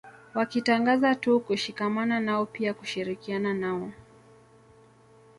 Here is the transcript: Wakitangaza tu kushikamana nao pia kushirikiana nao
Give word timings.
Wakitangaza 0.33 1.15
tu 1.15 1.39
kushikamana 1.39 2.19
nao 2.19 2.45
pia 2.45 2.73
kushirikiana 2.73 3.53
nao 3.53 3.91